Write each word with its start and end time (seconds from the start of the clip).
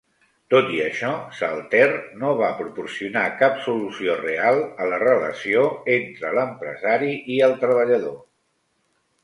Tot 0.51 0.69
i 0.75 0.79
això, 0.85 1.09
Saltaire 1.39 1.99
no 2.21 2.31
va 2.39 2.49
proporcionar 2.61 3.25
cap 3.43 3.61
solució 3.67 4.17
real 4.23 4.63
a 4.65 4.89
la 4.95 5.01
relació 5.05 5.69
entre 6.01 6.35
l'empresari 6.41 7.15
i 7.37 7.41
el 7.51 7.57
treballador. 7.65 8.21